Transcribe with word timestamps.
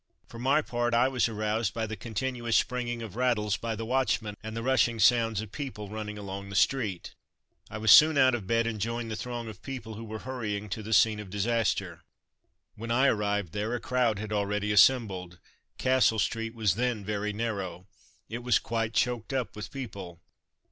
For 0.25 0.39
my 0.39 0.63
part, 0.63 0.95
I 0.95 1.07
was 1.09 1.29
aroused 1.29 1.75
by 1.75 1.85
the 1.85 1.95
continuous 1.95 2.55
springing 2.55 3.03
of 3.03 3.15
rattles 3.15 3.55
by 3.55 3.75
the 3.75 3.85
watchmen, 3.85 4.35
and 4.41 4.57
the 4.57 4.63
rushing 4.63 4.97
sounds 4.99 5.41
of 5.41 5.51
people 5.51 5.89
running 5.89 6.17
along 6.17 6.49
the 6.49 6.55
street. 6.55 7.13
I 7.69 7.77
was 7.77 7.91
soon 7.91 8.17
out 8.17 8.33
of 8.33 8.47
bed 8.47 8.65
and 8.65 8.81
joined 8.81 9.11
the 9.11 9.15
throng 9.15 9.47
of 9.47 9.61
people 9.61 9.93
who 9.93 10.03
were 10.03 10.17
hurrying 10.17 10.69
to 10.69 10.81
the 10.81 10.91
scene 10.91 11.19
of 11.19 11.29
disaster. 11.29 12.01
When 12.73 12.89
I 12.89 13.09
arrived 13.09 13.53
there, 13.53 13.75
a 13.75 13.79
crowd 13.79 14.17
had 14.17 14.33
already 14.33 14.71
assembled. 14.71 15.37
Castle 15.77 16.17
street 16.17 16.55
was 16.55 16.73
then 16.73 17.05
very 17.05 17.31
narrow. 17.31 17.85
It 18.27 18.39
was 18.41 18.57
quite 18.57 18.95
choked 18.95 19.33
up 19.33 19.55
with 19.55 19.69
people. 19.69 20.19